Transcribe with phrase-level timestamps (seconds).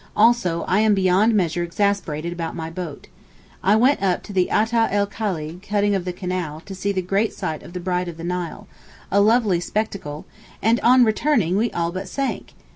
[0.17, 3.05] Also I am beyond measure exasperated about my boat.
[3.61, 7.03] I went up to the Ata el Khalig (cutting of the canal) to see the
[7.03, 8.67] great sight of the 'Bride of the Nile,'
[9.11, 10.25] a lovely spectacle;
[10.59, 12.53] and on returning we all but sank.